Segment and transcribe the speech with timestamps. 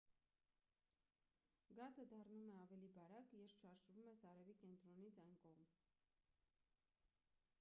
[1.79, 5.71] գազը դառնում է ավելի բարակ երբ շարժվում ես արևի կենտրոնից այն կողմ